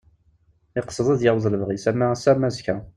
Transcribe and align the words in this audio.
Iqsed 0.79 1.07
ad 1.13 1.21
yaweḍ 1.23 1.45
lebɣi-s 1.49 1.85
ama 1.91 2.05
ass-a 2.13 2.31
ama 2.33 2.47
azekka. 2.49 2.75